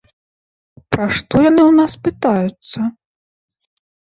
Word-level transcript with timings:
Пра 0.95 1.05
што 1.17 1.35
яны 1.49 1.61
ў 1.65 1.71
нас 1.81 1.93
пытаюцца? 2.07 2.91